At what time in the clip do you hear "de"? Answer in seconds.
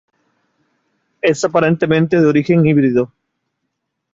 2.19-2.25